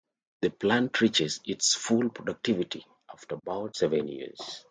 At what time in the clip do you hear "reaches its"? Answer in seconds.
0.99-1.75